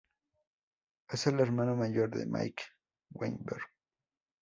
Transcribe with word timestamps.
Es 1.09 1.27
el 1.27 1.39
hermano 1.39 1.75
mayor 1.75 2.09
de 2.09 2.25
Mike 2.25 2.63
Weinberg. 3.11 3.61